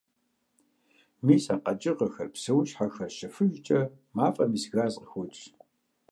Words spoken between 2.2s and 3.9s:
псэущхьэхэр щыфыжкӀэ